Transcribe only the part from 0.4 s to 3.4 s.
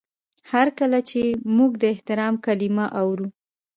هر کله چې موږ د احترام کلمه اورو.